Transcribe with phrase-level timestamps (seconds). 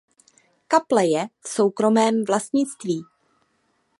[0.67, 3.01] Kaple je v soukromém vlastnictví.